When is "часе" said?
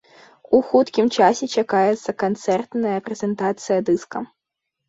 1.17-1.49